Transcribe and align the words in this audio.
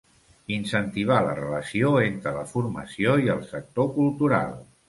Incentivar 0.53 1.17
la 1.27 1.35
relació 1.41 1.93
entre 2.05 2.35
la 2.39 2.47
formació 2.55 3.15
i 3.27 3.33
el 3.37 3.47
sector 3.55 3.93
cultural. 4.01 4.61